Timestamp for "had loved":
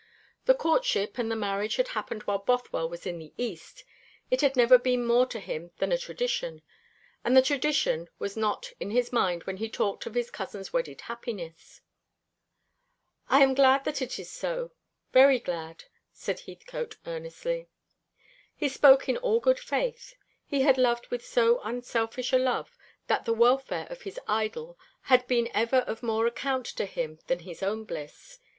20.61-21.09